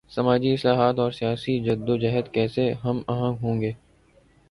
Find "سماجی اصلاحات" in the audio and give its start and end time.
0.11-0.99